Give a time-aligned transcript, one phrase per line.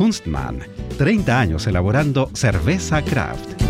[0.00, 0.60] Kunstmann,
[0.96, 3.62] 30 años elaborando cerveza craft.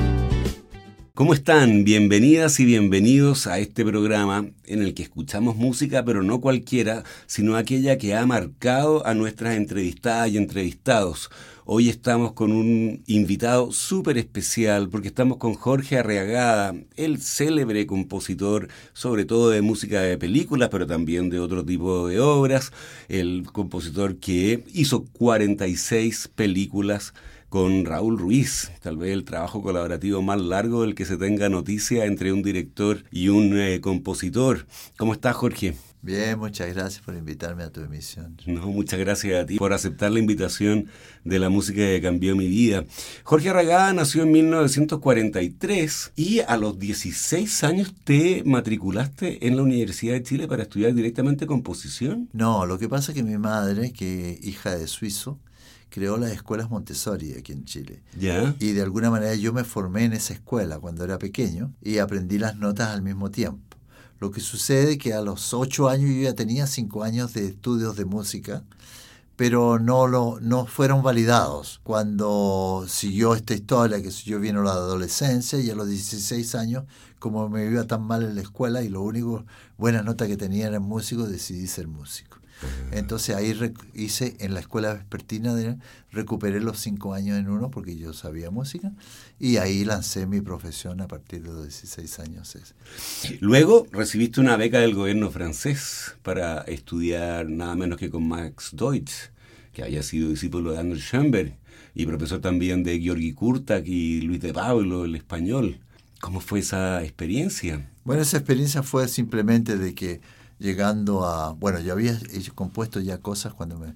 [1.13, 1.83] ¿Cómo están?
[1.83, 7.57] Bienvenidas y bienvenidos a este programa en el que escuchamos música, pero no cualquiera, sino
[7.57, 11.31] aquella que ha marcado a nuestras entrevistadas y entrevistados.
[11.73, 18.67] Hoy estamos con un invitado súper especial porque estamos con Jorge Arreagada, el célebre compositor,
[18.93, 22.73] sobre todo de música de películas, pero también de otro tipo de obras,
[23.09, 27.15] el compositor que hizo 46 películas
[27.49, 32.05] con Raúl Ruiz, tal vez el trabajo colaborativo más largo del que se tenga noticia
[32.05, 34.67] entre un director y un eh, compositor.
[34.97, 35.77] ¿Cómo estás, Jorge?
[36.03, 38.37] Bien, muchas gracias por invitarme a tu emisión.
[38.47, 40.87] No, muchas gracias a ti por aceptar la invitación
[41.25, 42.85] de la música que cambió mi vida.
[43.23, 50.15] Jorge Arragada nació en 1943 y a los 16 años te matriculaste en la Universidad
[50.15, 52.31] de Chile para estudiar directamente composición.
[52.33, 55.39] No, lo que pasa es que mi madre, que hija de suizo,
[55.91, 58.03] creó las escuelas Montessori aquí en Chile.
[58.19, 58.55] ¿Ya?
[58.59, 62.39] Y de alguna manera yo me formé en esa escuela cuando era pequeño y aprendí
[62.39, 63.70] las notas al mismo tiempo.
[64.21, 67.97] Lo que sucede que a los ocho años yo ya tenía cinco años de estudios
[67.97, 68.63] de música,
[69.35, 71.81] pero no, lo, no fueron validados.
[71.85, 76.85] Cuando siguió esta historia, que yo vino a la adolescencia y a los 16 años,
[77.19, 79.47] como me iba tan mal en la escuela y lo único
[79.79, 82.30] buena nota que tenía era músico, decidí ser músico.
[82.93, 83.55] Entonces ahí
[83.95, 85.77] hice en la escuela vespertina, de,
[86.11, 88.93] recuperé los cinco años en uno porque yo sabía música
[89.39, 92.57] y ahí lancé mi profesión a partir de los 16 años.
[93.41, 99.31] Luego recibiste una beca del gobierno francés para estudiar nada menos que con Max Deutsch,
[99.73, 101.57] que había sido discípulo de André Schoenberg
[101.95, 105.81] y profesor también de Georgi Kurtak y Luis de Pablo, el español.
[106.21, 107.89] ¿Cómo fue esa experiencia?
[108.05, 110.21] Bueno, esa experiencia fue simplemente de que
[110.61, 112.17] llegando a, bueno, yo había
[112.55, 113.95] compuesto ya cosas cuando me,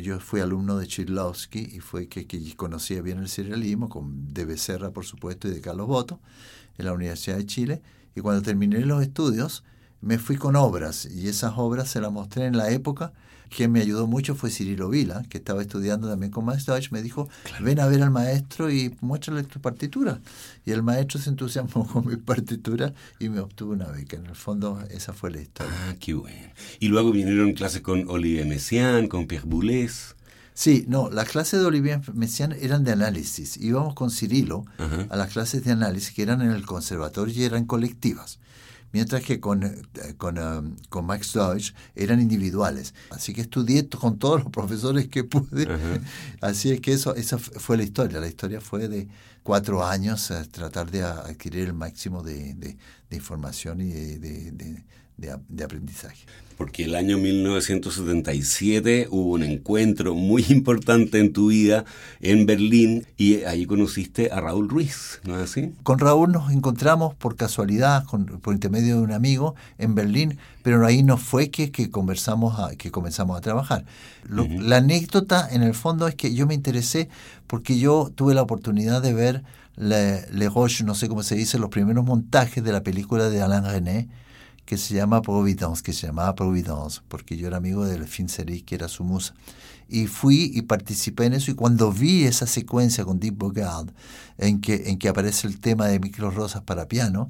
[0.00, 4.44] yo fui alumno de Chilowski y fue que, que, conocía bien el serialismo, con de
[4.44, 6.20] Becerra, por supuesto, y de Carlos Boto,
[6.78, 7.82] en la Universidad de Chile,
[8.14, 9.64] y cuando terminé los estudios,
[10.00, 13.12] me fui con obras, y esas obras se las mostré en la época
[13.54, 16.90] quien me ayudó mucho fue Cirilo Vila, que estaba estudiando también con Maestro Deutsch.
[16.90, 17.28] Me dijo,
[17.60, 20.20] ven a ver al maestro y muéstrale tu partitura.
[20.64, 24.16] Y el maestro se entusiasmó con mi partitura y me obtuvo una beca.
[24.16, 25.72] En el fondo, esa fue la historia.
[25.88, 26.48] Ah, qué bueno.
[26.80, 30.16] Y luego vinieron clases con Olivier Messiaen, con Pierre Boulez.
[30.54, 33.56] Sí, no, las clases de Olivier Messiaen eran de análisis.
[33.56, 34.64] Íbamos con Cirilo
[35.08, 38.38] a las clases de análisis que eran en el conservatorio y eran colectivas
[38.92, 39.82] mientras que con, eh,
[40.16, 42.94] con, um, con, Max Deutsch eran individuales.
[43.10, 45.68] Así que estudié con todos los profesores que pude.
[46.40, 48.20] Así es que eso, esa fue la historia.
[48.20, 49.08] La historia fue de
[49.42, 52.76] cuatro años a tratar de adquirir el máximo de, de,
[53.10, 54.84] información y de, de
[55.30, 56.26] aprendizaje
[56.62, 61.84] porque el año 1977 hubo un encuentro muy importante en tu vida
[62.20, 65.74] en Berlín y ahí conociste a Raúl Ruiz, ¿no es así?
[65.82, 71.02] Con Raúl nos encontramos por casualidad, por intermedio de un amigo en Berlín, pero ahí
[71.02, 73.84] no fue que, que conversamos que comenzamos a trabajar.
[74.28, 77.08] La anécdota en el fondo es que yo me interesé
[77.48, 79.42] porque yo tuve la oportunidad de ver
[79.74, 83.42] Le, Le Roche, no sé cómo se dice, los primeros montajes de la película de
[83.42, 84.08] Alain René,
[84.64, 88.62] que se llama Providence, que se llamaba Providence, porque yo era amigo de Delphine Seri,
[88.62, 89.34] que era su musa.
[89.88, 93.90] Y fui y participé en eso, y cuando vi esa secuencia con Deep Bogard,
[94.38, 97.28] en que, en que aparece el tema de Micro Rosas para piano,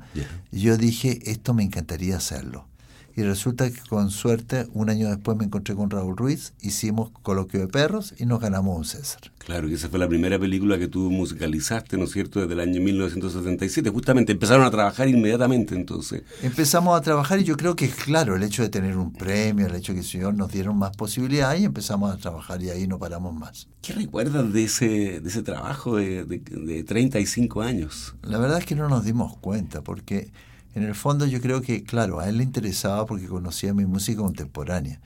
[0.52, 2.69] yo dije, esto me encantaría hacerlo.
[3.17, 7.61] Y resulta que con suerte un año después me encontré con Raúl Ruiz, hicimos Coloquio
[7.61, 9.20] de Perros y nos ganamos un César.
[9.38, 12.61] Claro, y esa fue la primera película que tú musicalizaste, ¿no es cierto?, desde el
[12.61, 13.91] año 1977.
[13.91, 16.23] Justamente empezaron a trabajar inmediatamente entonces.
[16.43, 19.75] Empezamos a trabajar y yo creo que, claro, el hecho de tener un premio, el
[19.75, 22.87] hecho de que el Señor nos dieron más posibilidades y empezamos a trabajar y ahí
[22.87, 23.69] no paramos más.
[23.82, 28.14] ¿Qué recuerdas de ese, de ese trabajo de, de, de 35 años?
[28.23, 30.31] La verdad es que no nos dimos cuenta porque
[30.74, 34.22] en el fondo yo creo que, claro, a él le interesaba porque conocía mi música
[34.22, 35.00] contemporánea.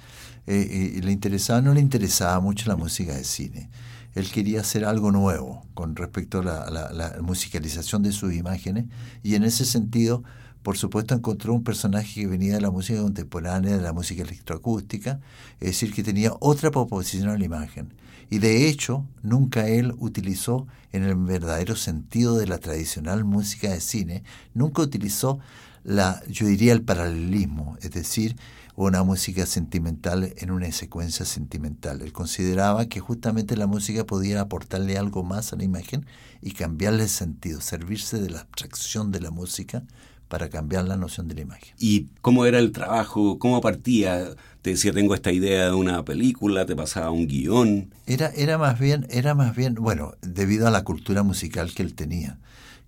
[0.46, 3.68] Eh, y le interesaba, no le interesaba mucho la música de cine.
[4.14, 8.86] Él quería hacer algo nuevo con respecto a la musicalización de sus imágenes
[9.22, 10.22] y en ese sentido,
[10.66, 15.20] por supuesto, encontró un personaje que venía de la música contemporánea, de la música electroacústica,
[15.60, 17.94] es decir, que tenía otra proposición a la imagen.
[18.30, 23.80] Y de hecho, nunca él utilizó en el verdadero sentido de la tradicional música de
[23.80, 24.24] cine,
[24.54, 25.38] nunca utilizó
[25.84, 28.34] la, yo diría, el paralelismo, es decir,
[28.74, 32.02] una música sentimental en una secuencia sentimental.
[32.02, 36.06] Él consideraba que justamente la música podía aportarle algo más a la imagen
[36.42, 39.84] y cambiarle el sentido, servirse de la abstracción de la música
[40.28, 41.74] para cambiar la noción de la imagen.
[41.78, 43.38] ¿Y cómo era el trabajo?
[43.38, 44.30] ¿Cómo partía?
[44.62, 47.94] Te decía, tengo esta idea de una película, te pasaba un guion.
[48.06, 51.94] Era, era más bien, era más bien, bueno, debido a la cultura musical que él
[51.94, 52.38] tenía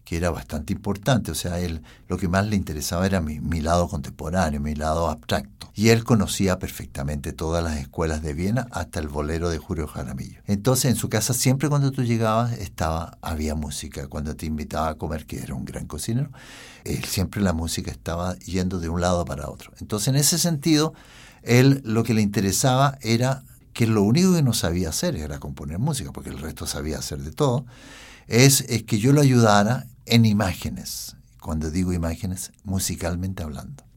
[0.08, 1.31] que era bastante importante.
[1.32, 5.11] O sea, él lo que más le interesaba era mi, mi, lado contemporáneo, mi lado
[5.11, 5.70] abstracto.
[5.75, 10.41] Y él conocía perfectamente todas las escuelas de Viena, hasta el bolero de Julio Jaramillo.
[10.46, 14.06] Entonces, en su casa siempre cuando tú llegabas estaba, había música.
[14.06, 16.31] Cuando te invitaba a comer, que era un gran cocinero,
[16.84, 19.72] él, siempre la música estaba yendo de un lado para otro.
[19.80, 20.94] Entonces, en ese sentido,
[21.42, 23.42] él lo que le interesaba era
[23.72, 27.20] que lo único que no sabía hacer era componer música, porque el resto sabía hacer
[27.20, 27.64] de todo,
[28.26, 31.16] es, es que yo lo ayudara en imágenes.
[31.40, 33.88] Cuando digo imágenes, musicalmente hablando.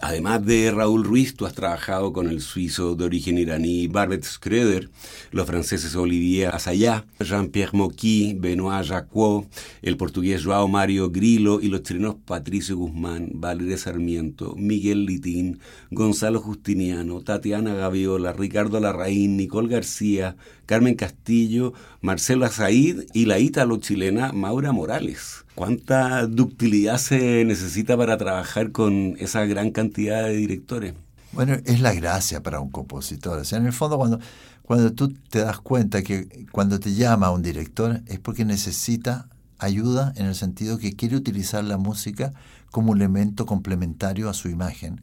[0.00, 4.90] Además de Raúl Ruiz, tú has trabajado con el suizo de origen iraní Barbet Schröder,
[5.30, 9.46] los franceses Olivier Assayas, Jean-Pierre Mocky, Benoit Jacquot,
[9.82, 15.60] el portugués Joao Mario Grillo y los chilenos Patricio Guzmán, Valeria Sarmiento, Miguel Litín,
[15.90, 20.36] Gonzalo Justiniano, Tatiana Gaviola, Ricardo Larraín, Nicole García,
[20.66, 25.44] Carmen Castillo, Marcelo Azaid y la ítalo-chilena Maura Morales.
[25.54, 30.94] ¿Cuánta ductilidad se necesita para trabajar con esa gran cantidad de directores?
[31.32, 33.38] Bueno, es la gracia para un compositor.
[33.38, 34.20] O sea, en el fondo, cuando,
[34.62, 39.28] cuando tú te das cuenta que cuando te llama un director es porque necesita
[39.58, 42.32] ayuda en el sentido que quiere utilizar la música
[42.70, 45.00] como elemento complementario a su imagen.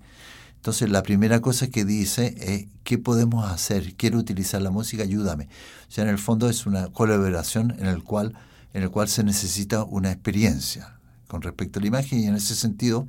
[0.62, 3.96] Entonces, la primera cosa que dice es, ¿qué podemos hacer?
[3.96, 5.46] Quiero utilizar la música, ayúdame.
[5.90, 8.36] O sea, en el fondo es una colaboración en el cual
[8.74, 10.98] en el cual se necesita una experiencia
[11.28, 13.08] con respecto a la imagen y en ese sentido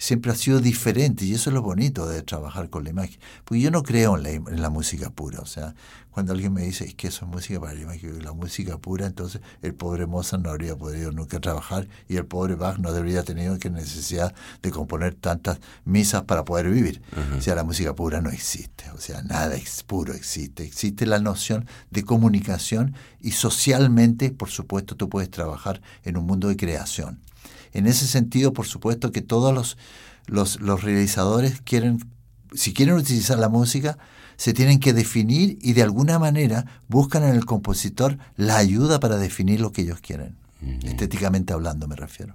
[0.00, 3.20] siempre ha sido diferente y eso es lo bonito de trabajar con la imagen.
[3.44, 5.74] Porque yo no creo en la, en la música pura, o sea,
[6.10, 9.06] cuando alguien me dice es que eso es música para la imagen, la música pura,
[9.06, 13.22] entonces el pobre Mozart no habría podido nunca trabajar y el pobre Bach no debería
[13.22, 17.02] tenido que necesidad de componer tantas misas para poder vivir.
[17.12, 17.38] Uh -huh.
[17.38, 20.64] O sea, la música pura no existe, o sea, nada es puro existe.
[20.64, 26.48] Existe la noción de comunicación y socialmente, por supuesto, tú puedes trabajar en un mundo
[26.48, 27.20] de creación.
[27.72, 29.76] En ese sentido, por supuesto que todos los,
[30.26, 31.98] los, los, realizadores quieren,
[32.52, 33.98] si quieren utilizar la música,
[34.36, 39.18] se tienen que definir y de alguna manera buscan en el compositor la ayuda para
[39.18, 40.36] definir lo que ellos quieren.
[40.62, 40.88] Uh -huh.
[40.88, 42.34] Estéticamente hablando me refiero.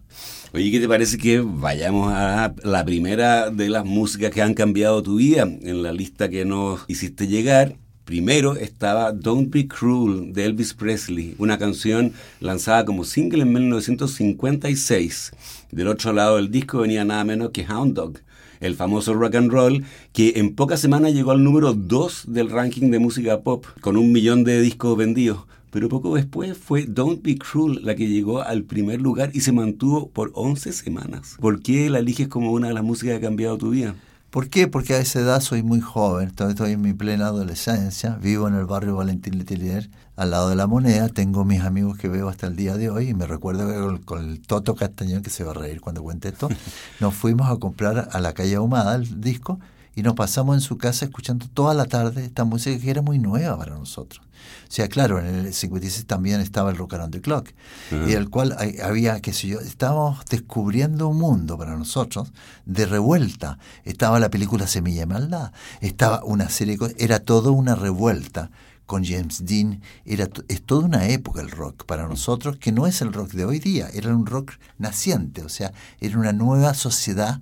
[0.53, 5.03] Oye, ¿qué te parece que vayamos a la primera de las músicas que han cambiado
[5.03, 7.77] tu vida en la lista que nos hiciste llegar?
[8.05, 15.31] Primero estaba Don't Be Cruel de Elvis Presley, una canción lanzada como single en 1956.
[15.71, 18.19] Del otro lado del disco venía nada menos que Hound Dog,
[18.59, 19.83] el famoso rock and roll
[20.13, 24.11] que en pocas semanas llegó al número 2 del ranking de música pop, con un
[24.11, 25.39] millón de discos vendidos.
[25.71, 29.51] Pero poco después fue Don't Be Cruel la que llegó al primer lugar y se
[29.51, 31.37] mantuvo por 11 semanas.
[31.41, 33.95] ¿Por qué la eliges como una de las músicas que ha cambiado tu vida?
[34.29, 34.67] ¿Por qué?
[34.67, 38.65] Porque a esa edad soy muy joven, estoy en mi plena adolescencia, vivo en el
[38.65, 42.55] barrio Valentín Letelier, al lado de la moneda, tengo mis amigos que veo hasta el
[42.55, 45.79] día de hoy y me recuerdo con el Toto Castañón, que se va a reír
[45.79, 46.49] cuando cuente esto,
[46.99, 49.59] nos fuimos a comprar a la calle Ahumada el disco
[49.95, 53.17] y nos pasamos en su casa escuchando toda la tarde esta música que era muy
[53.17, 54.25] nueva para nosotros.
[54.67, 57.49] O sea, claro, en el 56 también estaba el Rock Around the Clock,
[57.91, 58.09] uh -huh.
[58.09, 62.31] y el cual había, qué sé yo, estábamos descubriendo un mundo para nosotros
[62.65, 63.57] de revuelta.
[63.83, 68.51] Estaba la película Semilla de Maldad, estaba una serie de cosas, era todo una revuelta
[68.85, 73.01] con James Dean, era es toda una época el rock para nosotros, que no es
[73.01, 77.41] el rock de hoy día, era un rock naciente, o sea, era una nueva sociedad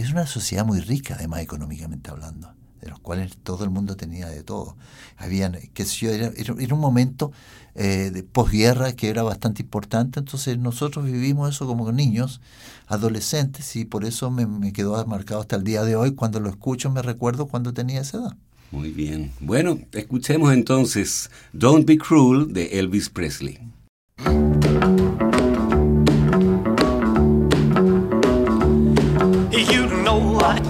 [0.00, 4.28] es una sociedad muy rica, además económicamente hablando, de los cuales todo el mundo tenía
[4.28, 4.76] de todo.
[5.16, 7.32] Habían, qué sé era un momento
[7.74, 12.40] eh, de posguerra que era bastante importante, entonces nosotros vivimos eso como niños,
[12.86, 16.12] adolescentes, y por eso me, me quedó marcado hasta el día de hoy.
[16.12, 18.36] Cuando lo escucho me recuerdo cuando tenía esa edad.
[18.72, 19.32] Muy bien.
[19.40, 23.58] Bueno, escuchemos entonces Don't Be Cruel de Elvis Presley.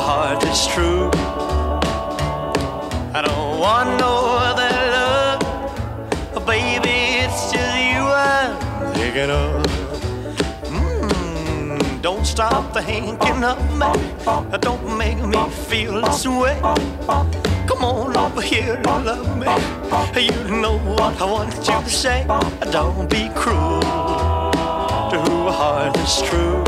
[0.00, 1.10] heart is true.
[3.14, 4.14] I don't want no
[4.48, 9.64] other love, baby, it's just you I'm thinking of.
[10.66, 13.90] Mm, don't stop thinking of me.
[14.60, 16.58] Don't make me feel this way.
[17.66, 19.46] Come on over here and love me.
[20.22, 22.24] You know what I want you to say.
[22.70, 23.80] Don't be cruel
[25.10, 26.67] to who heart is true.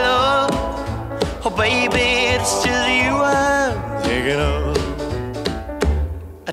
[1.55, 4.71] baby, it's just you I'm thinking of.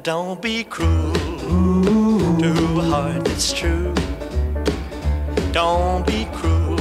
[0.03, 1.13] Don't be cruel
[2.39, 3.93] to who heart is true.
[5.53, 6.79] Don't be cruel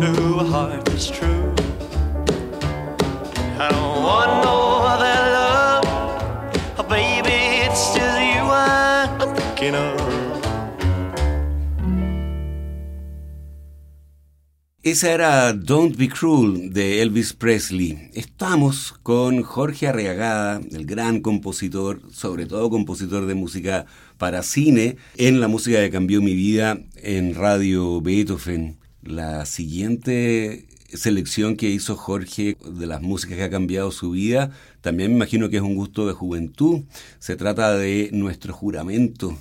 [0.00, 1.54] to a heart that's true.
[3.58, 4.73] I don't want no
[14.84, 18.10] Esa era Don't Be Cruel de Elvis Presley.
[18.12, 23.86] Estamos con Jorge Arriagada, el gran compositor, sobre todo compositor de música
[24.18, 28.76] para cine en la música que cambió mi vida en Radio Beethoven.
[29.02, 34.50] La siguiente selección que hizo Jorge de las músicas que ha cambiado su vida,
[34.82, 36.82] también me imagino que es un gusto de juventud.
[37.20, 39.34] Se trata de Nuestro Juramento,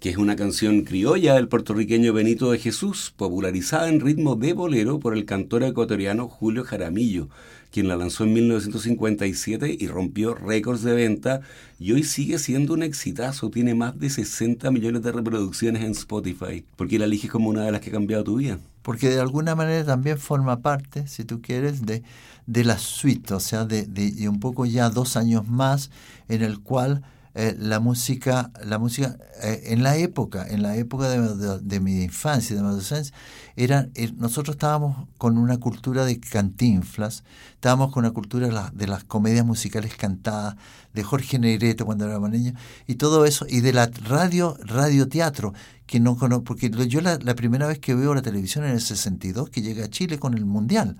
[0.00, 4.98] que es una canción criolla del puertorriqueño Benito de Jesús, popularizada en ritmo de bolero
[4.98, 7.28] por el cantor ecuatoriano Julio Jaramillo
[7.70, 11.40] quien la lanzó en 1957 y rompió récords de venta
[11.78, 16.64] y hoy sigue siendo un exitazo, tiene más de 60 millones de reproducciones en Spotify.
[16.76, 18.58] ¿Por qué la eliges como una de las que ha cambiado tu vida?
[18.82, 22.02] Porque de alguna manera también forma parte, si tú quieres, de,
[22.46, 25.90] de la suite, o sea, de, de un poco ya dos años más
[26.28, 27.02] en el cual
[27.34, 32.56] eh, la música, la música eh, en la época, en la época de, mi infancia,
[32.56, 33.14] de mi adolescencia,
[33.54, 37.22] era, eh, nosotros estábamos con una cultura de cantinflas,
[37.54, 40.56] estábamos con una cultura de, las comedias musicales cantadas,
[40.92, 42.54] de Jorge Negrete cuando éramos niños,
[42.88, 45.54] y todo eso, y de la radio, radioteatro,
[45.86, 48.80] que no conozco, porque yo la, la primera vez que veo la televisión en el
[48.80, 50.96] 62, que llega a Chile con el Mundial,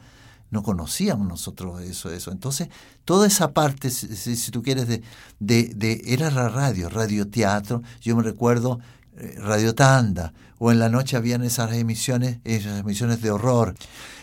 [0.51, 2.33] no conocíamos nosotros eso, eso.
[2.33, 2.69] Entonces,
[3.05, 5.03] toda esa parte, si, tú quieres, de,
[5.39, 8.81] de, era la radio, radioteatro, yo me recuerdo
[9.17, 13.75] eh, Radio Tanda, o en la noche habían esas emisiones, esas emisiones de horror.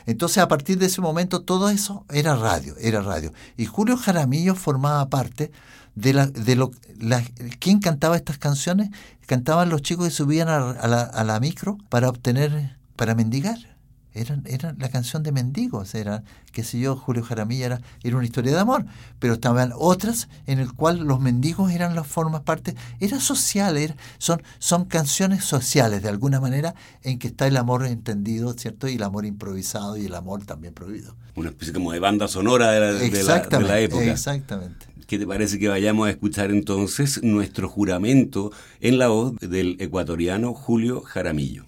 [0.05, 3.34] Entonces, a partir de ese momento, todo eso era radio, era radio.
[3.57, 5.51] Y Julio Jaramillo formaba parte
[5.96, 6.72] de, la, de lo...
[7.00, 7.24] La,
[7.60, 8.89] ¿Quién cantaba estas canciones?
[9.25, 13.57] Cantaban los chicos que subían a, la, a la micro para obtener, para mendigar
[14.21, 18.53] era la canción de mendigos, era, qué sé yo, Julio Jaramillo era, era una historia
[18.53, 18.86] de amor,
[19.19, 23.95] pero estaban otras en el cual los mendigos eran las formas parte, era social, era,
[24.17, 28.88] son, son canciones sociales de alguna manera en que está el amor entendido, ¿cierto?
[28.88, 31.15] Y el amor improvisado y el amor también prohibido.
[31.36, 33.24] Una especie como de banda sonora de la, de
[33.63, 34.03] la, época.
[34.03, 34.88] Exactamente.
[35.05, 40.53] ¿Qué te parece que vayamos a escuchar entonces nuestro juramento en la voz del ecuatoriano
[40.53, 41.65] Julio Jaramillo?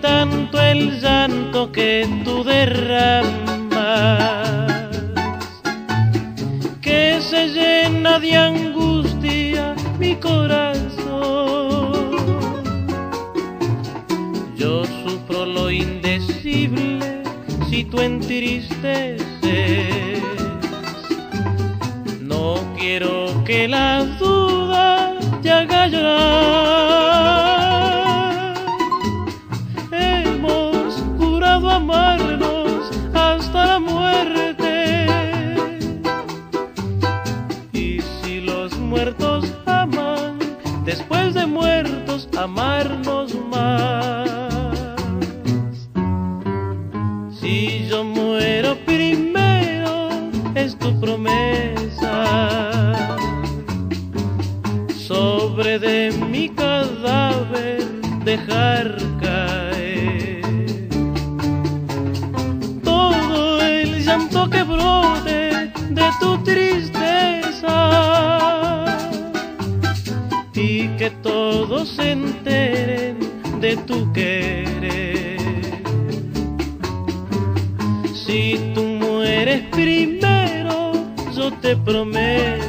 [0.00, 3.68] Tanto el llanto que tú derramas,
[6.80, 10.82] que se llena de angustia mi corazón.
[14.56, 17.22] Yo sufro lo indecible
[17.70, 19.38] si tú entristeces
[22.78, 26.87] quiero que la duda te haga llorar.
[42.38, 44.28] Amarnos más.
[47.40, 50.08] Si yo muero primero,
[50.54, 52.14] es tu promesa
[54.96, 57.84] sobre de mi cadáver
[58.24, 60.88] dejar caer
[62.84, 66.77] todo el llanto que brote de tu tristeza
[71.98, 73.18] se enteren
[73.60, 75.38] de tu querer.
[78.14, 80.92] Si tú mueres primero,
[81.34, 82.67] yo te prometo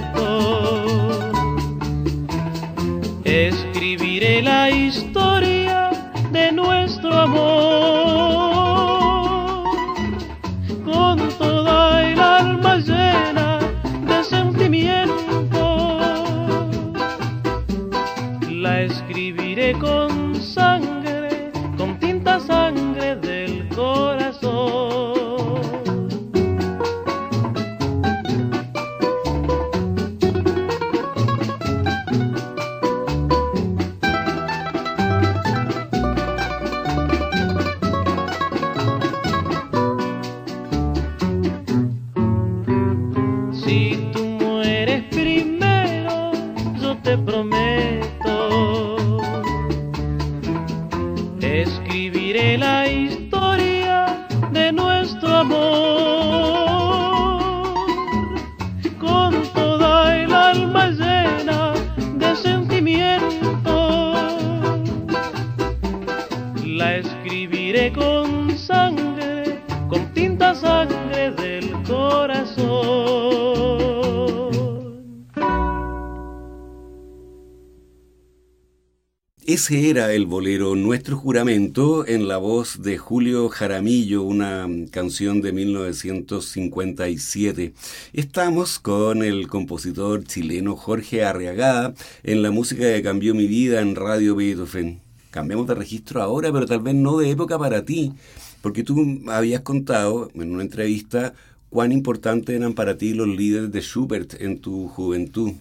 [79.50, 85.54] Ese era el bolero Nuestro Juramento en la voz de Julio Jaramillo, una canción de
[85.54, 87.74] 1957.
[88.14, 93.96] Estamos con el compositor chileno Jorge Arriagada en la música que cambió mi vida en
[93.96, 95.00] Radio Beethoven.
[95.32, 98.14] Cambiamos de registro ahora, pero tal vez no de época para ti,
[98.62, 101.34] porque tú habías contado en una entrevista
[101.72, 105.54] cuán importantes eran para ti los líderes de Schubert en tu juventud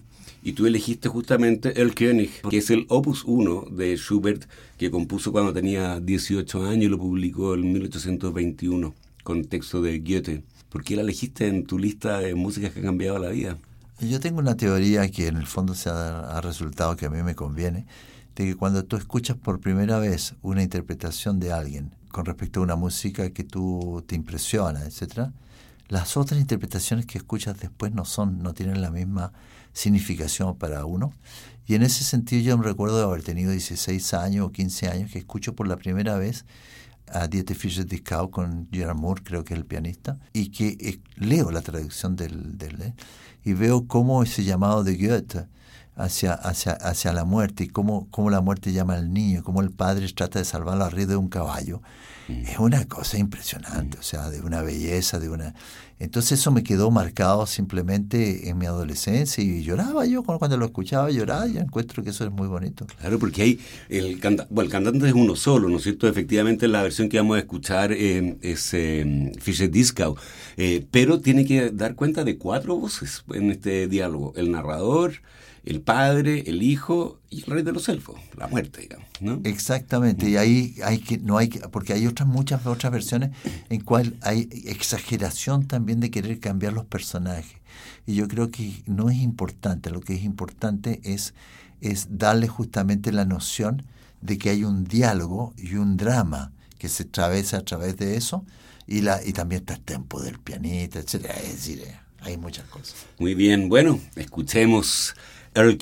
[0.49, 5.31] y tú elegiste justamente El König, que es el opus 1 de Schubert que compuso
[5.31, 10.43] cuando tenía 18 años y lo publicó en 1821 con texto de Goethe.
[10.71, 13.59] ¿Por qué la elegiste en tu lista de músicas que han cambiado la vida?
[14.01, 17.35] Yo tengo una teoría que en el fondo se ha, resultado que a mí me
[17.35, 17.85] conviene,
[18.35, 22.63] de que cuando tú escuchas por primera vez una interpretación de alguien con respecto a
[22.63, 25.31] una música que tú te impresiona, etcétera,
[25.89, 29.33] las otras interpretaciones que escuchas después no son, no tienen la misma
[29.73, 31.13] significación para uno.
[31.67, 35.13] Y en ese sentido yo me recuerdo de haber tenido 16 años o 15 años
[35.13, 36.47] que escucho por la primera vez
[37.13, 41.01] a Dieter Fischer Discau con Gerard Moore, creo que es el pianista, y que eh,
[41.17, 42.95] leo la traducción del, del eh,
[43.45, 45.47] y veo cómo ese llamado de Goethe
[45.97, 49.71] hacia, hacia, hacia la muerte y cómo, cómo la muerte llama al niño, cómo el
[49.71, 51.83] padre trata de salvarlo arriba de un caballo,
[52.29, 55.55] es una cosa impresionante, o sea, de una belleza, de una...
[55.99, 61.11] Entonces eso me quedó marcado simplemente en mi adolescencia y lloraba yo cuando lo escuchaba
[61.11, 62.87] llorar, y encuentro que eso es muy bonito.
[63.01, 66.07] Claro, porque hay el, bueno, el cantante es uno solo, ¿no es cierto?
[66.09, 70.17] Efectivamente la versión que vamos a escuchar eh, es eh, Fischer Discow,
[70.91, 75.15] pero tiene que dar cuenta de cuatro voces en este diálogo, el narrador,
[75.65, 79.07] el padre, el hijo y el rey de los elfos, la muerte, digamos.
[79.21, 79.41] ¿no?
[79.45, 83.31] Exactamente, y ahí hay que, no hay que, porque hay otras muchas otras versiones
[83.69, 87.59] en cual hay exageración también de querer cambiar los personajes.
[88.07, 91.35] Y yo creo que no es importante, lo que es importante es,
[91.81, 93.85] es darle justamente la noción
[94.23, 98.45] de que hay un diálogo y un drama que se atraviesa a través de eso,
[98.87, 101.35] y la, y también está el tempo del pianista, etcétera.
[101.35, 101.83] Es decir,
[102.21, 102.95] hay muchas cosas.
[103.19, 105.15] Muy bien, bueno, escuchemos
[105.55, 105.79] Earl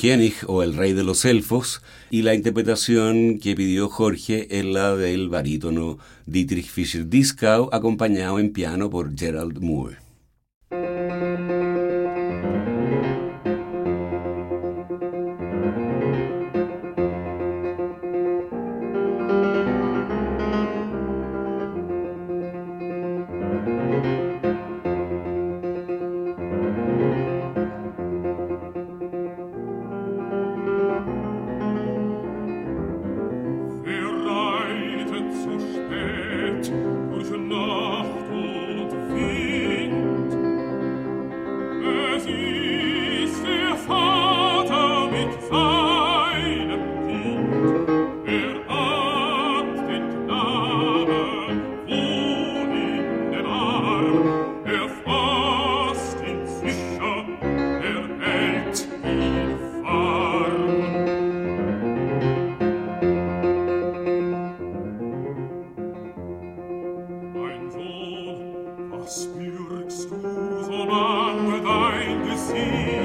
[0.46, 5.28] o El Rey de los Elfos y la interpretación que pidió Jorge es la del
[5.28, 10.05] barítono Dietrich Fischer-Dieskau acompañado en piano por Gerald Moore.
[72.56, 72.95] see.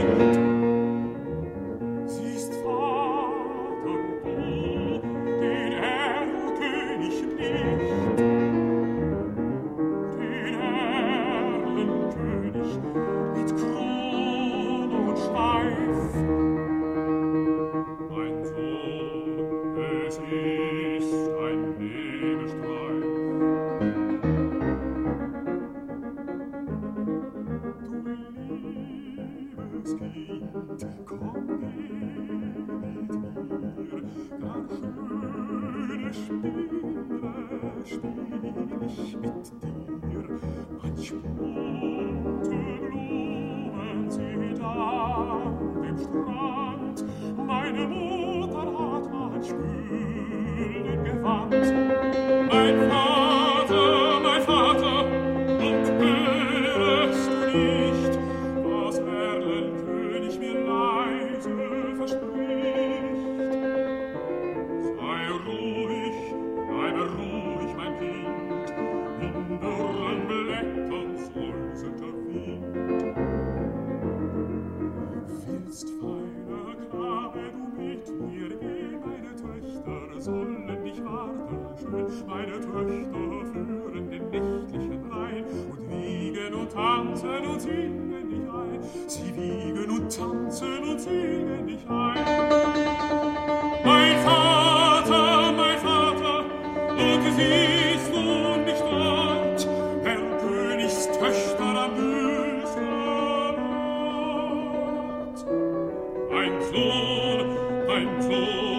[106.72, 108.71] Sohn, ein Sohn,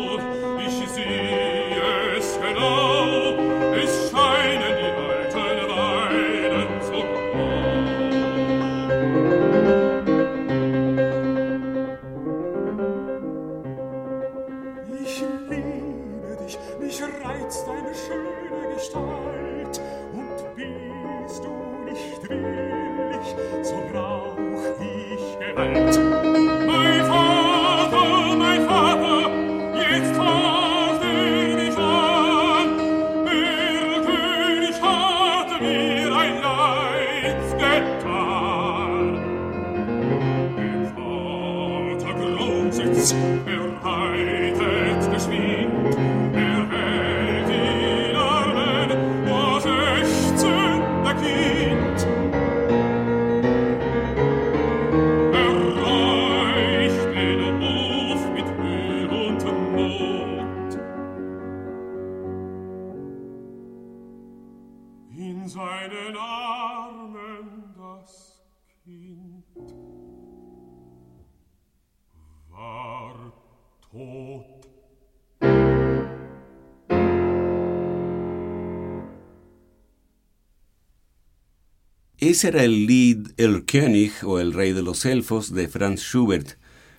[82.33, 86.53] Ese era el lead El König o El Rey de los Elfos de Franz Schubert.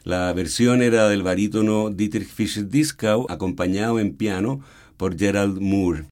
[0.03, 4.59] La versión era del barítono Dietrich Fischer-Dieskau acompañado en piano
[4.95, 6.05] por Gerald Moore.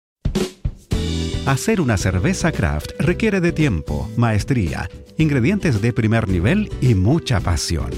[1.45, 7.91] Hacer una cerveza craft requiere de tiempo, maestría, ingredientes de primer nivel y mucha pasión.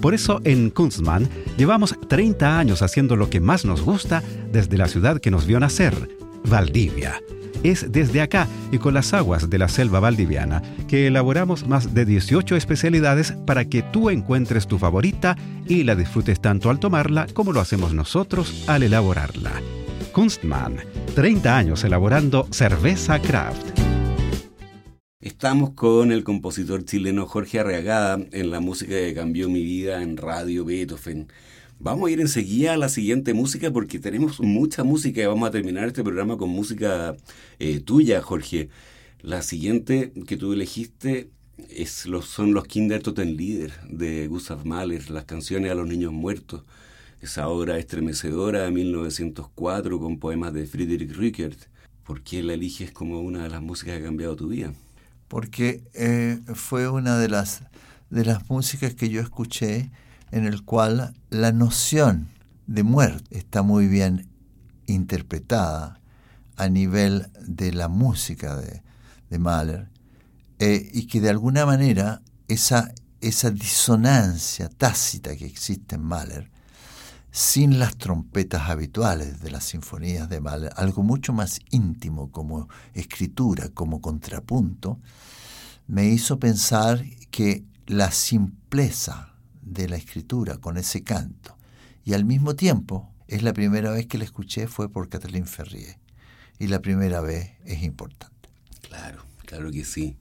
[0.00, 4.88] Por eso en Kunstmann llevamos 30 años haciendo lo que más nos gusta desde la
[4.88, 5.94] ciudad que nos vio nacer,
[6.42, 7.20] Valdivia
[7.64, 12.04] Es desde acá y con las aguas de la selva valdiviana que elaboramos más de
[12.04, 17.52] 18 especialidades para que tú encuentres tu favorita y la disfrutes tanto al tomarla como
[17.52, 19.50] lo hacemos nosotros al elaborarla.
[20.12, 20.76] Kunstmann,
[21.14, 23.80] 30 años elaborando cerveza craft.
[25.20, 30.18] Estamos con el compositor chileno Jorge Arreagada en la música que cambió mi vida en
[30.18, 31.28] Radio Beethoven.
[31.78, 35.52] Vamos a ir enseguida a la siguiente música porque tenemos mucha música y vamos a
[35.52, 37.16] terminar este programa con música
[37.58, 38.68] eh, tuya, Jorge.
[39.20, 41.30] La siguiente que tú elegiste
[41.68, 46.62] es los, son los Kinder Totenlieder de Gustav Mahler, las canciones a los niños muertos.
[47.20, 51.58] Esa obra estremecedora de 1904 con poemas de Friedrich Rückert.
[52.04, 54.72] ¿Por qué la eliges como una de las músicas que ha cambiado tu vida?
[55.28, 57.62] Porque eh, fue una de las,
[58.10, 59.90] de las músicas que yo escuché
[60.30, 62.28] en el cual la noción
[62.66, 64.28] de muerte está muy bien
[64.86, 66.00] interpretada
[66.56, 68.82] a nivel de la música de,
[69.30, 69.88] de Mahler
[70.58, 76.50] eh, y que de alguna manera esa, esa disonancia tácita que existe en Mahler,
[77.32, 83.70] sin las trompetas habituales de las sinfonías de Mahler, algo mucho más íntimo como escritura,
[83.74, 85.00] como contrapunto,
[85.88, 89.33] me hizo pensar que la simpleza
[89.64, 91.56] de la escritura con ese canto.
[92.04, 95.96] Y al mismo tiempo, es la primera vez que la escuché fue por Kathleen Ferrier.
[96.58, 98.48] Y la primera vez es importante.
[98.88, 100.16] Claro, claro que sí.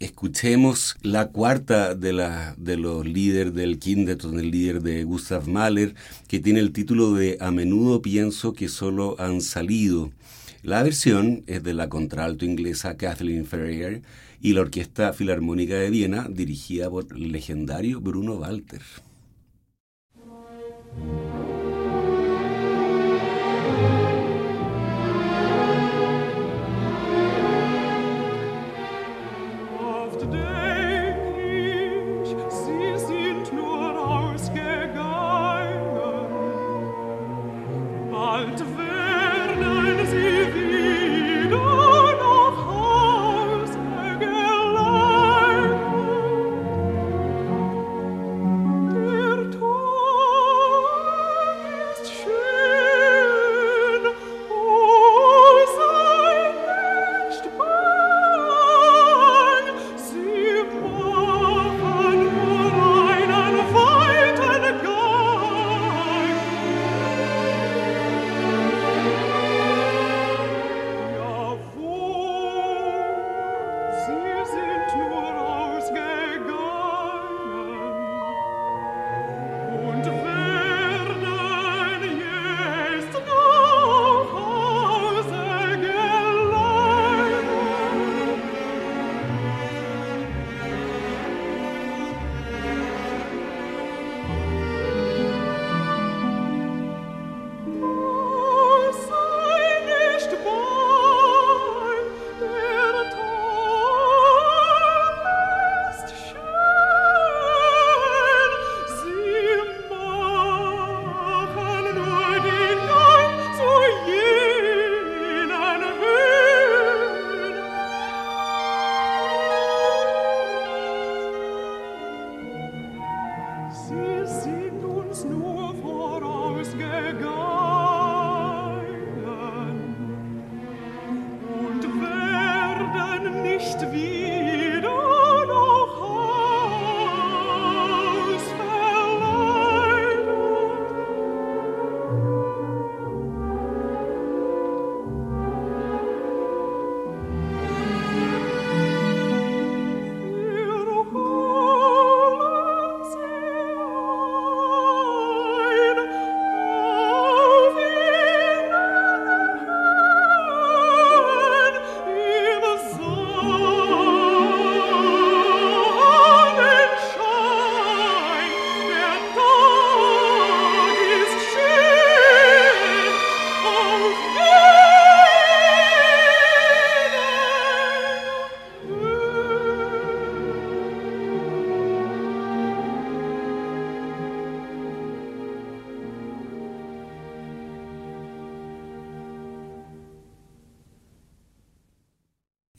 [0.00, 5.94] Escuchemos la cuarta de, la, de los líderes del Kinderton, el líder de Gustav Mahler,
[6.26, 10.10] que tiene el título de A menudo pienso que solo han salido.
[10.62, 14.02] La versión es de la contralto inglesa Kathleen Ferrier
[14.40, 18.80] y la Orquesta Filarmónica de Viena, dirigida por el legendario Bruno Walter.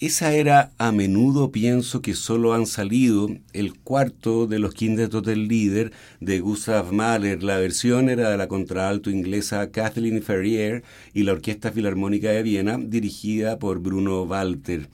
[0.04, 5.48] Esa era a menudo pienso que solo han salido el cuarto de los quintetos del
[5.48, 7.42] líder de Gustav Mahler.
[7.42, 12.78] La versión era de la contralto inglesa Kathleen Ferrier y la Orquesta Filarmónica de Viena
[12.78, 14.90] dirigida por Bruno Walter.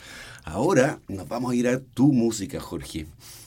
[0.51, 3.05] Ahora nos vamos a ir a tu música, Jorge.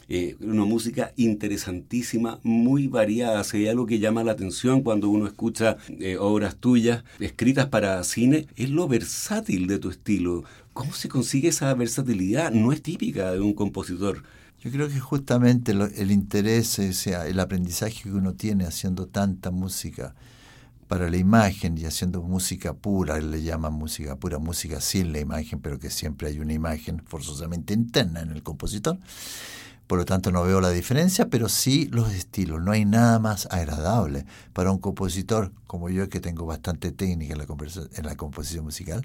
[0.08, 3.42] Eh, una música interesantísima, muy variada.
[3.42, 8.04] Si hay algo que llama la atención cuando uno escucha eh, obras tuyas escritas para
[8.04, 10.44] cine, es lo versátil de tu estilo.
[10.72, 12.52] ¿Cómo se consigue esa versatilidad?
[12.52, 14.22] No es típica de un compositor.
[14.60, 19.50] Yo creo que justamente el interés, o sea, el aprendizaje que uno tiene haciendo tanta
[19.50, 20.14] música
[20.92, 25.58] para la imagen y haciendo música pura, le llaman música pura, música sin la imagen,
[25.58, 28.98] pero que siempre hay una imagen forzosamente interna en el compositor.
[29.86, 32.60] Por lo tanto, no veo la diferencia, pero sí los estilos.
[32.60, 37.38] No hay nada más agradable para un compositor como yo, que tengo bastante técnica en
[37.38, 37.46] la,
[37.94, 39.00] en la composición musical,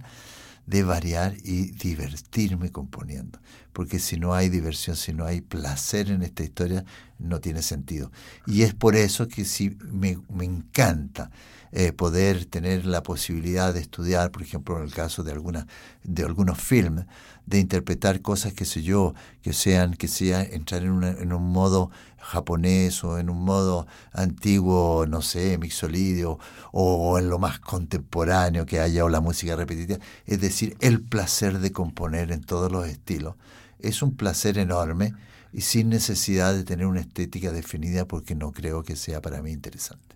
[0.66, 3.40] de variar y divertirme componiendo.
[3.72, 6.84] Porque si no hay diversión, si no hay placer en esta historia,
[7.18, 8.12] no tiene sentido.
[8.46, 11.32] Y es por eso que sí me, me encanta
[11.72, 15.68] eh, poder tener la posibilidad de estudiar, por ejemplo, en el caso de, alguna,
[16.04, 17.06] de algunos films,
[17.46, 21.92] de interpretar cosas, qué sé yo, que sean, que sea entrar en, en un modo
[22.18, 26.40] japonés o en un modo antiguo, no sé, mixolidio,
[26.72, 30.00] o en lo más contemporáneo que haya, o la música repetitiva.
[30.26, 33.36] Es decir, el placer de componer en todos los estilos.
[33.80, 35.14] Es un placer enorme
[35.54, 39.52] y sin necesidad de tener una estética definida porque no creo que sea para mí
[39.52, 40.16] interesante.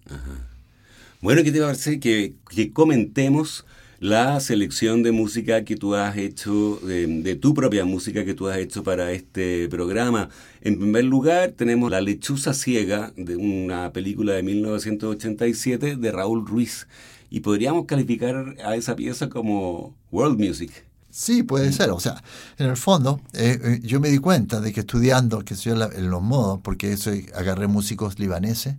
[1.21, 3.63] Bueno, ¿qué te parece que, que comentemos
[3.99, 8.57] la selección de música que tú has hecho, de, tu propia música que tú has
[8.57, 10.29] hecho para este programa?
[10.61, 16.87] En primer lugar, tenemos La lechuza ciega, de una película de 1987 de Raúl Ruiz.
[17.29, 20.71] Y podríamos calificar a esa pieza como world music.
[21.11, 21.89] Sí, puede ser.
[21.91, 22.23] O sea,
[22.57, 26.09] en el fondo, eh, eh, yo me di cuenta de que estudiando, que soy en
[26.09, 28.75] los modos, porque eso agarré músicos libaneses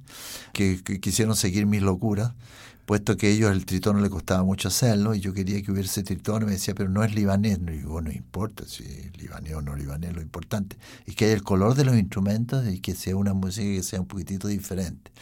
[0.54, 2.32] que, quisieron seguir mis locuras,
[2.86, 6.44] puesto que ellos el tritono le costaba mucho hacerlo y yo quería que hubiese tritono
[6.44, 7.60] y me decía, pero no es libanés.
[7.60, 11.34] No, digo, no importa si es libanés o no libanés, lo importante es que haya
[11.34, 15.12] el color de los instrumentos y que sea una música que sea un poquitito diferente.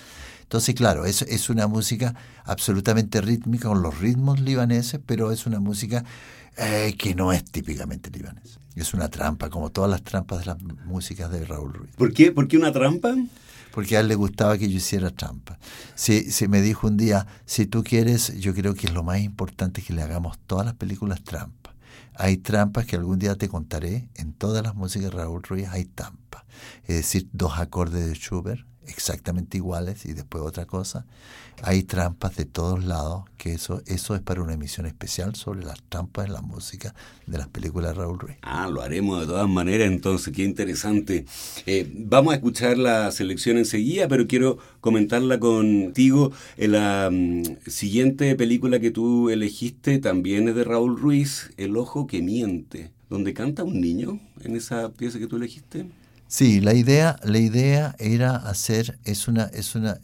[0.42, 5.61] Entonces, claro, es, es una música absolutamente rítmica con los ritmos libaneses, pero es una
[5.61, 6.05] música
[6.62, 8.61] eh, que no es típicamente libanesa.
[8.75, 11.96] Es una trampa, como todas las trampas de las músicas de Raúl Ruiz.
[11.96, 12.33] ¿Por qué?
[12.33, 13.14] ¿Por qué una trampa?
[13.73, 15.59] Porque a él le gustaba que yo hiciera trampa.
[15.94, 19.81] Se, me dijo un día, si tú quieres, yo creo que es lo más importante
[19.81, 21.75] que le hagamos todas las películas trampa.
[22.14, 25.87] Hay trampas que algún día te contaré, en todas las músicas de Raúl Ruiz hay
[25.87, 26.44] trampa.
[26.83, 31.07] Es decir, dos acordes de Schubert, exactamente iguales y después otra cosa.
[31.62, 35.83] Hay trampas de todos lados, que eso, eso es para una emisión especial sobre las
[35.88, 36.94] trampas en la música
[37.26, 38.37] de las películas de Raúl Ruiz.
[38.42, 41.26] Ah, lo haremos de todas maneras entonces, qué interesante.
[41.66, 46.33] Eh, vamos a escuchar la selección enseguida, pero quiero comentarla contigo.
[46.57, 52.07] En la mm, siguiente película que tú elegiste también es de Raúl Ruiz, El ojo
[52.07, 55.87] que miente, donde canta un niño en esa pieza que tú elegiste.
[56.31, 59.99] Sí, la idea, la idea era hacer, es una, es una,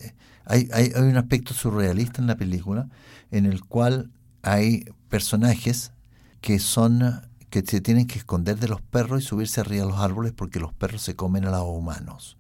[0.45, 2.89] hay, hay, hay, un aspecto surrealista en la película
[3.31, 4.11] en el cual
[4.43, 5.93] hay personajes
[6.41, 10.01] que son, que se tienen que esconder de los perros y subirse arriba de los
[10.01, 12.37] árboles porque los perros se comen a los humanos.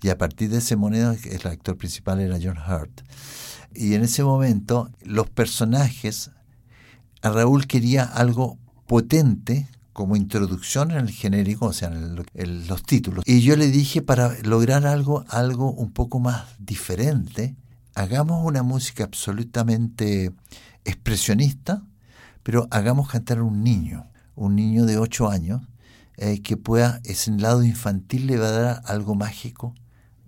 [0.00, 3.02] Y a partir de ese moneda, el actor principal era John Hurt.
[3.74, 6.30] Y en ese momento, los personajes,
[7.20, 9.66] Raúl quería algo potente
[9.98, 13.24] como introducción en el genérico, o sea, en, los títulos.
[13.26, 17.56] Y yo le dije, para lograr algo, algo un poco más diferente,
[17.96, 20.30] hagamos una música absolutamente
[20.84, 21.82] expresionista,
[22.44, 24.06] pero hagamos cantar a un niño,
[24.36, 25.62] un niño de 8 años,
[26.16, 29.74] eh, que pueda, ese lado infantil le va a dar algo mágico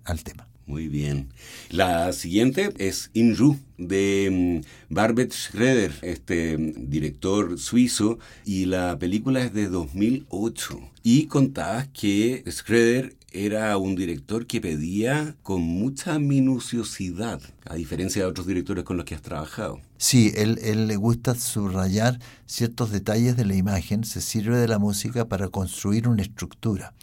[0.03, 0.49] al tema.
[0.71, 1.27] Muy bien.
[1.69, 9.43] La siguiente es Inru de mm, Barbet Schroeder, este mm, director suizo, y la película
[9.43, 10.79] es de 2008.
[11.03, 18.29] Y contabas que Schroeder era un director que pedía con mucha minuciosidad, a diferencia de
[18.29, 19.81] otros directores con los que has trabajado.
[19.97, 24.79] Sí, él, él le gusta subrayar ciertos detalles de la imagen, se sirve de la
[24.79, 26.93] música para construir una estructura.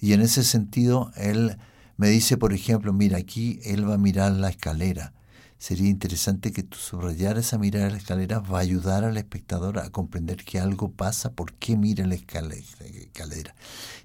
[0.00, 1.56] Y en ese sentido, él
[1.96, 5.12] me dice, por ejemplo, mira, aquí él va a mirar la escalera.
[5.58, 9.78] Sería interesante que tú subrayar esa mirada a la escalera va a ayudar al espectador
[9.78, 13.54] a comprender que algo pasa, por qué mira la escalera.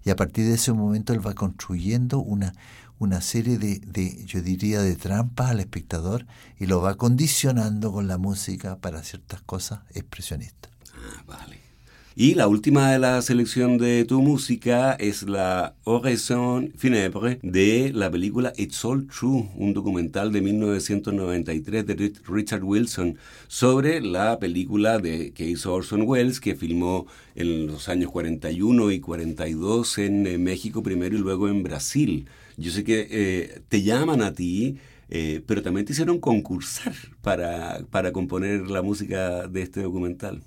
[0.06, 2.54] Y a partir de ese momento él va construyendo una,
[3.00, 6.28] una serie de, de, yo diría, de trampas al espectador
[6.60, 10.72] y lo va condicionando con la música para ciertas cosas expresionistas.
[10.94, 11.69] Ah, vale.
[12.16, 18.10] Y la última de la selección de tu música es la Oraison Funèbre de la
[18.10, 25.32] película It's All True, un documental de 1993 de Richard Wilson sobre la película de,
[25.32, 27.06] que hizo Orson Welles, que filmó
[27.36, 32.28] en los años 41 y 42 en eh, México primero y luego en Brasil.
[32.58, 34.78] Yo sé que eh, te llaman a ti,
[35.10, 40.42] eh, pero también te hicieron concursar para, para componer la música de este documental.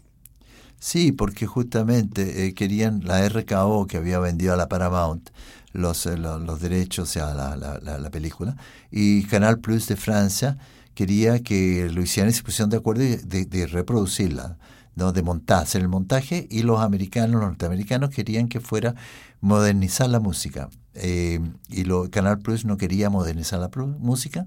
[0.85, 5.30] Sí, porque justamente eh, querían la RKO que había vendido a la Paramount
[5.72, 8.57] los, eh, los, derechos a la, la, la, película
[8.91, 10.59] y Canal Plus de Francia
[10.95, 14.59] quería que lo se pusieron de acuerdo de, de reproducirla,
[14.97, 15.12] ¿no?
[15.12, 18.97] de montar, hacer el montaje y los americanos, los norteamericanos querían que fuera
[19.41, 20.68] modernizar la música.
[20.95, 24.47] Eh, y lo, Canal Plus no quería modernizar la música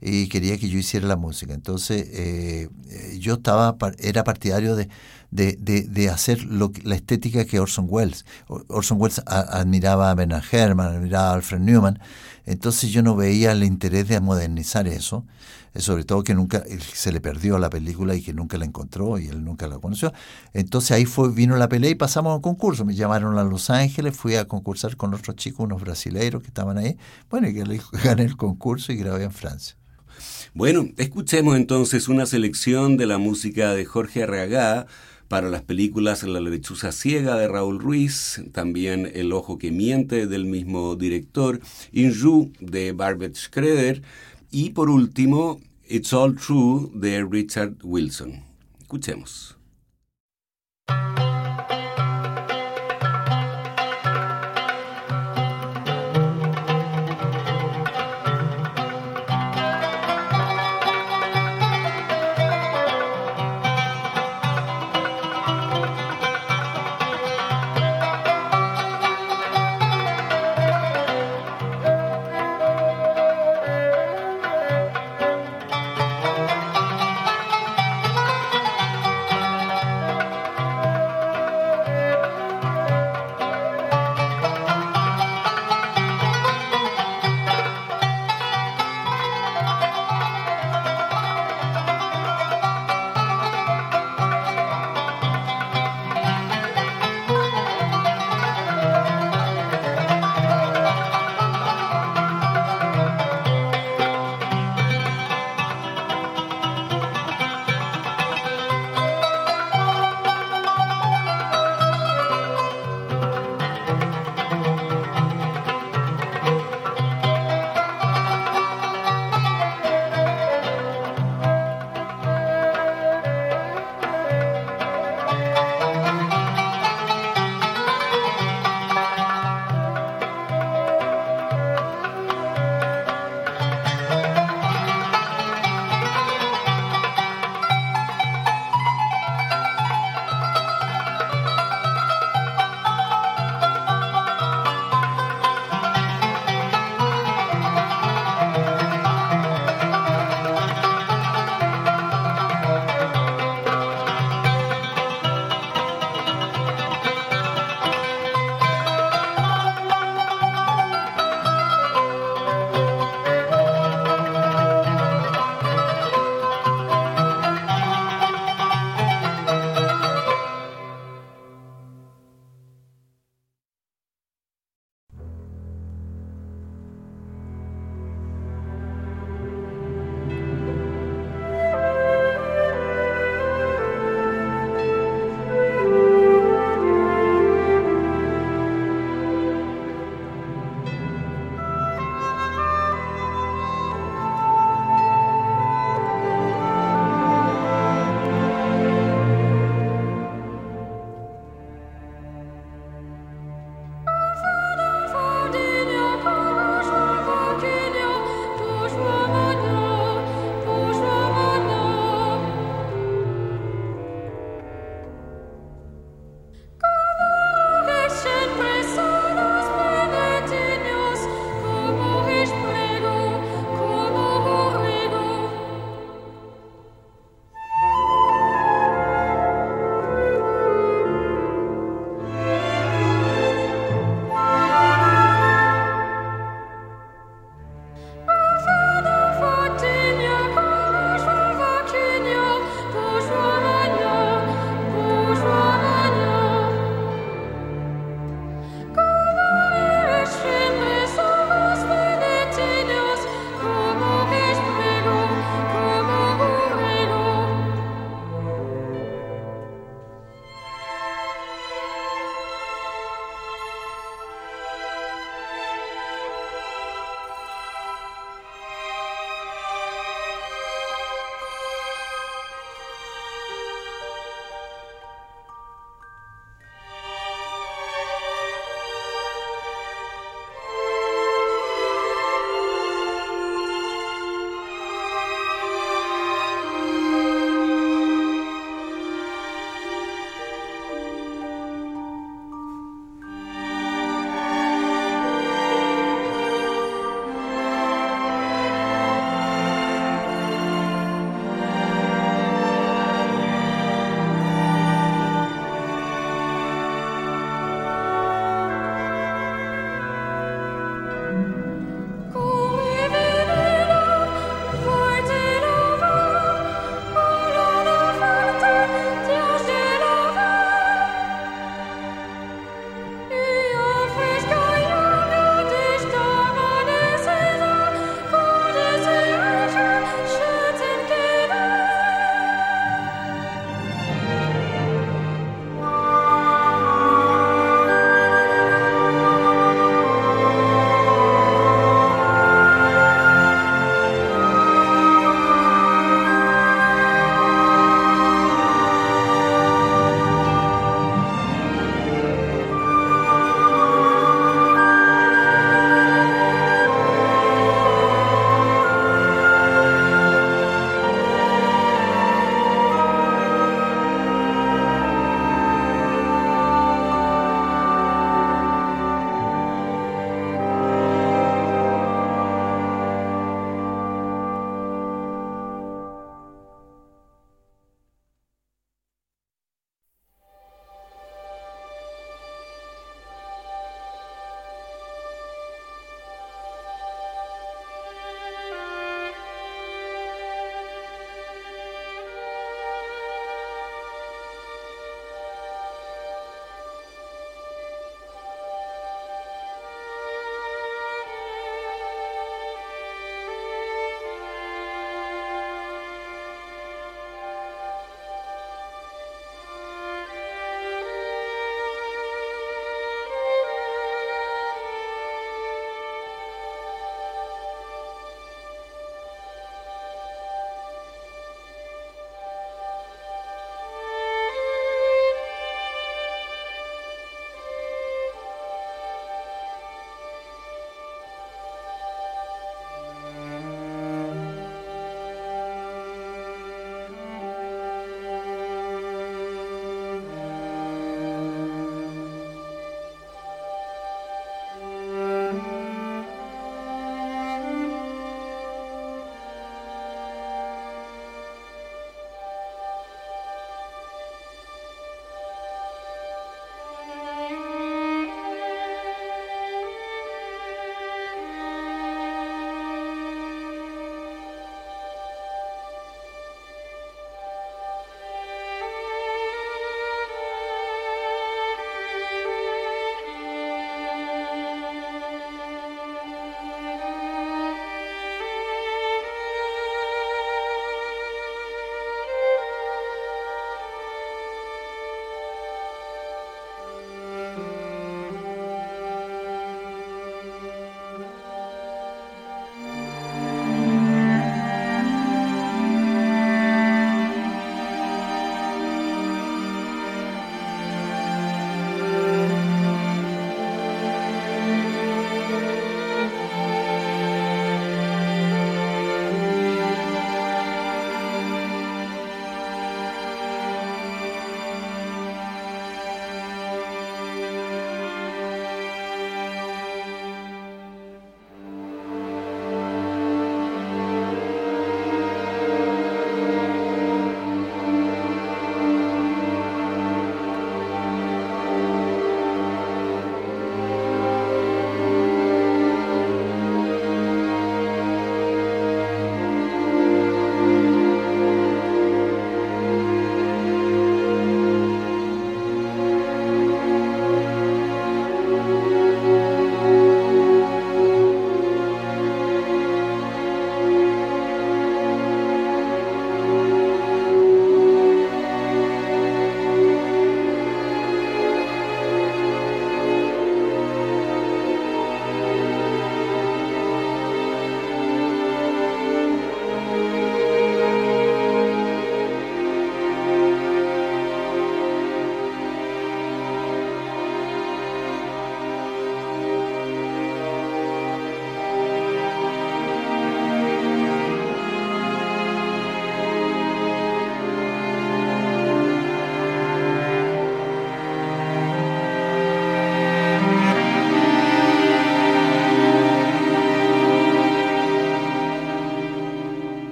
[0.00, 1.54] y quería que yo hiciera la música.
[1.54, 4.88] Entonces eh, eh, yo estaba era partidario de,
[5.30, 8.24] de, de, hacer lo, la estética que Orson Welles.
[8.48, 11.98] Orson Welles admiraba a Bernard Herrmann, admiraba a Alfred Newman.
[12.46, 15.26] Entonces yo no veía el interés de modernizar eso.
[15.74, 19.18] Eh, sobre todo que nunca se le perdió la película y que nunca la encontró
[19.18, 20.12] y él nunca la conoció.
[20.54, 22.84] Entonces ahí fue, vino la pelea y pasamos a un concurso.
[22.84, 26.78] Me llamaron a Los Ángeles, fui a concursar con otros chicos, unos brasileiros que estaban
[26.78, 26.96] ahí.
[27.28, 27.52] Bueno, y
[28.04, 29.76] gané el concurso y grabé en Francia.
[30.54, 34.86] Bueno, escuchemos entonces una selección de la música de Jorge Arreagá
[35.28, 40.44] para las películas La lechuza ciega de Raúl Ruiz, también El ojo que miente del
[40.44, 41.60] mismo director,
[41.92, 44.02] Inju de Barbet Schroeder
[44.50, 48.42] y por último It's All True de Richard Wilson.
[48.80, 49.56] Escuchemos.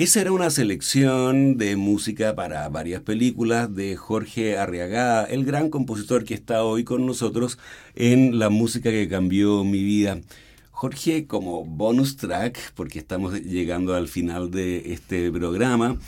[0.00, 6.24] Esa era una selección de música para varias películas de Jorge Arriagada, el gran compositor
[6.24, 7.58] que está hoy con nosotros
[7.94, 10.22] en la música que cambió mi vida.
[10.70, 15.98] Jorge, como bonus track, porque estamos llegando al final de este programa,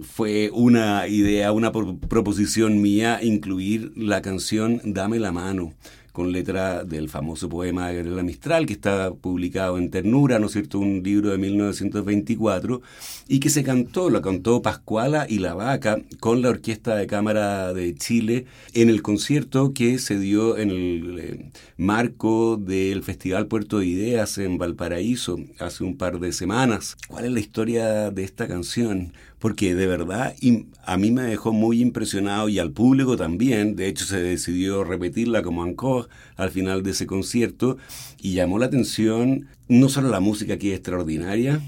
[0.00, 5.74] fue una idea, una proposición mía incluir la canción Dame la mano
[6.12, 10.52] con letra del famoso poema de Gabriela Mistral, que está publicado en Ternura, ¿no es
[10.52, 12.82] cierto?, un libro de 1924,
[13.28, 17.72] y que se cantó, lo cantó Pascuala y La Vaca con la Orquesta de Cámara
[17.72, 23.78] de Chile en el concierto que se dio en el eh, marco del Festival Puerto
[23.78, 26.96] de Ideas en Valparaíso hace un par de semanas.
[27.08, 29.12] ¿Cuál es la historia de esta canción?
[29.42, 30.36] Porque de verdad
[30.84, 33.74] a mí me dejó muy impresionado y al público también.
[33.74, 37.76] De hecho, se decidió repetirla como encore al final de ese concierto
[38.20, 41.60] y llamó la atención no solo la música que es extraordinaria,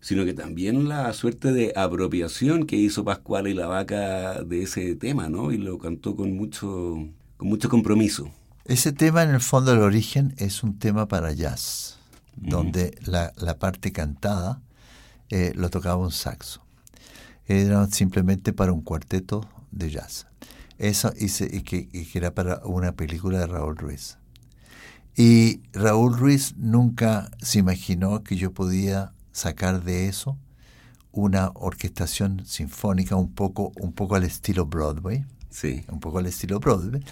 [0.00, 4.96] sino que también la suerte de apropiación que hizo Pascual y la Vaca de ese
[4.96, 5.52] tema, ¿no?
[5.52, 6.96] Y lo cantó con mucho,
[7.36, 8.30] con mucho compromiso.
[8.64, 11.98] Ese tema, en el fondo, del origen es un tema para jazz,
[12.36, 14.62] donde la, parte cantada
[15.28, 16.66] eh, lo tocaba un saxo
[17.48, 20.26] era simplemente para un cuarteto de jazz.
[20.76, 24.18] Eso hice, y que, era para una película de Raúl Ruiz.
[25.16, 30.38] Y Raúl Ruiz nunca se imaginó que yo podía sacar de eso
[31.10, 35.24] una orquestación sinfónica un poco, un poco al estilo Broadway.
[35.50, 35.84] Sí.
[35.88, 37.02] Un poco al estilo Broadway,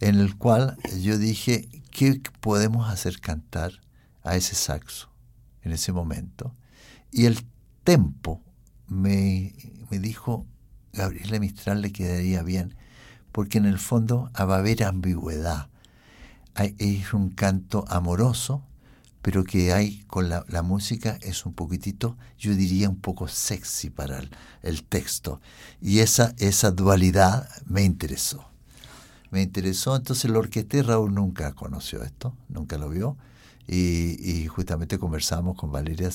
[0.00, 3.80] en el cual yo dije, ¿qué podemos hacer cantar
[4.24, 5.08] a ese saxo
[5.62, 6.54] en ese momento?
[7.12, 7.46] Y el
[7.84, 8.42] tempo
[8.88, 9.54] me,
[9.90, 10.46] me dijo,
[10.92, 12.74] Gabriela Mistral le quedaría bien,
[13.32, 15.68] porque en el fondo va a haber ambigüedad.
[16.54, 18.64] Hay, es un canto amoroso,
[19.26, 24.22] pero que hay con la, música es un poquitito, yo diría un poco sexy para
[24.62, 25.40] el, texto.
[25.80, 28.48] Y esa, esa dualidad me interesó.
[29.32, 33.16] Me interesó, entonces lo orquesté, Raúl nunca conoció esto, nunca lo vio.
[33.66, 36.10] Y, y justamente conversamos con Valeria,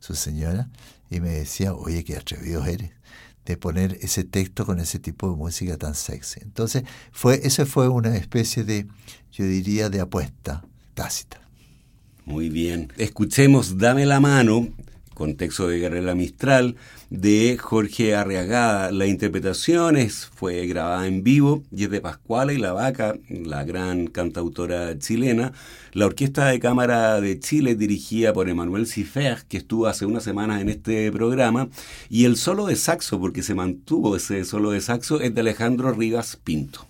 [0.00, 0.68] su señora,
[1.10, 2.92] y me decía, oye, qué atrevido eres
[3.44, 6.40] de poner ese texto con ese tipo de música tan sexy.
[6.42, 8.86] Entonces, fue, esa fue una especie de,
[9.32, 11.40] yo diría, de apuesta tácita.
[12.26, 12.92] Muy bien.
[12.96, 14.68] Escuchemos Dame la mano
[15.20, 16.76] contexto de Guerrera Mistral,
[17.10, 18.92] de Jorge Arriagada.
[18.92, 19.96] La interpretación
[20.34, 25.52] fue grabada en vivo y es de Pascuala y La Vaca, la gran cantautora chilena.
[25.92, 30.62] La Orquesta de Cámara de Chile, dirigida por Emanuel Cifer, que estuvo hace unas semanas
[30.62, 31.68] en este programa.
[32.08, 35.92] Y el solo de saxo, porque se mantuvo ese solo de saxo, es de Alejandro
[35.92, 36.89] Rivas Pinto.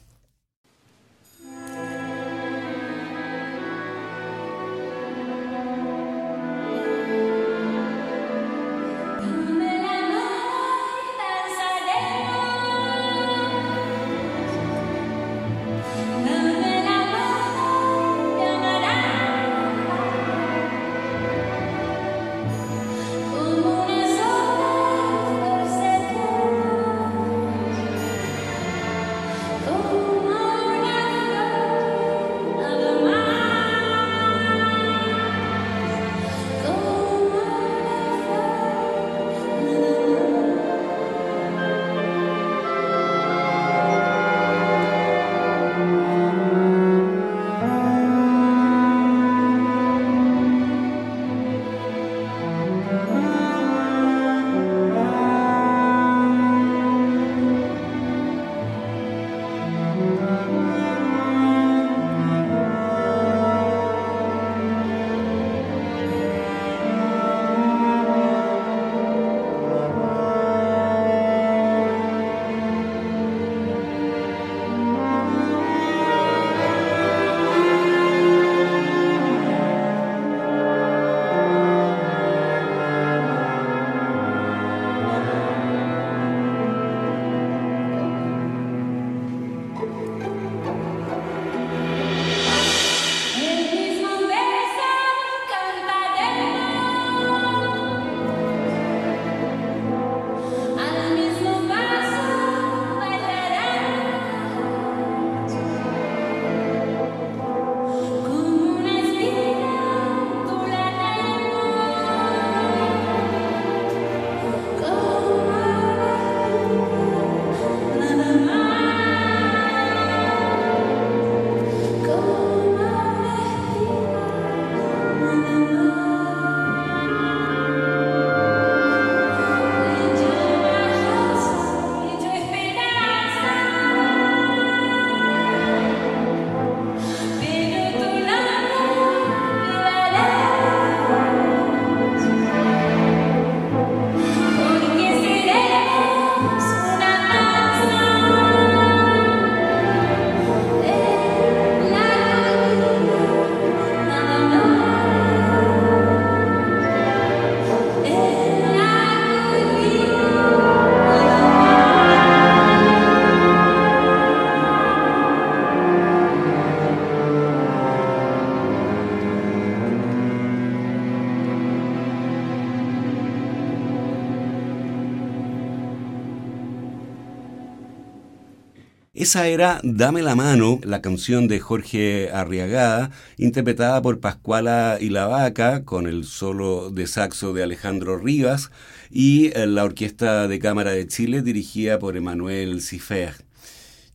[179.30, 185.28] Esa era Dame la mano, la canción de Jorge Arriagada, interpretada por Pascuala y la
[185.28, 188.72] Vaca, con el solo de saxo de Alejandro Rivas,
[189.08, 193.34] y eh, la Orquesta de Cámara de Chile, dirigida por Emanuel Cifer.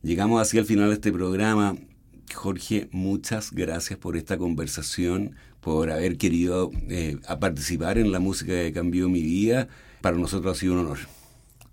[0.02, 1.78] Llegamos así al final de este programa.
[2.34, 8.70] Jorge, muchas gracias por esta conversación, por haber querido eh, participar en la música que
[8.70, 9.66] cambió mi vida.
[10.02, 11.15] Para nosotros ha sido un honor.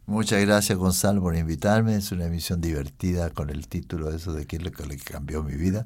[0.06, 1.96] Muchas gracias Gonzalo por invitarme.
[1.96, 5.44] Es una emisión divertida con el título de eso de qué es lo que cambió
[5.44, 5.86] mi vida.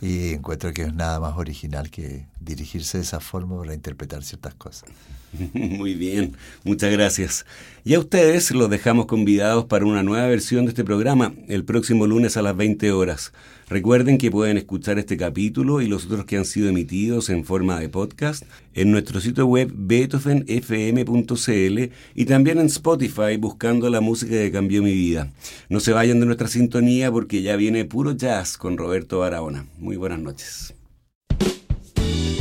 [0.00, 4.54] Y encuentro que es nada más original que dirigirse de esa forma para interpretar ciertas
[4.54, 4.88] cosas.
[5.54, 7.46] Muy bien, muchas gracias.
[7.84, 12.06] Y a ustedes los dejamos convidados para una nueva versión de este programa el próximo
[12.06, 13.32] lunes a las 20 horas.
[13.68, 17.78] Recuerden que pueden escuchar este capítulo y los otros que han sido emitidos en forma
[17.78, 18.42] de podcast
[18.74, 24.92] en nuestro sitio web beethovenfm.cl y también en Spotify buscando la música que cambió mi
[24.92, 25.30] vida.
[25.68, 29.66] No se vayan de nuestra sintonía porque ya viene puro jazz con Roberto Barahona.
[29.78, 30.74] Muy buenas noches.